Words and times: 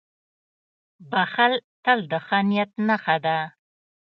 •بښل 1.11 1.53
تل 1.83 1.99
د 2.11 2.13
ښه 2.25 2.39
نیت 2.49 2.71
نښه 2.87 3.15
ده. 3.25 3.37